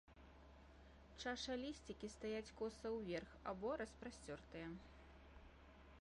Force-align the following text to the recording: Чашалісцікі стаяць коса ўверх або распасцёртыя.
Чашалісцікі 1.23 2.09
стаяць 2.15 2.53
коса 2.61 2.87
ўверх 2.97 3.29
або 3.53 3.69
распасцёртыя. 3.83 4.67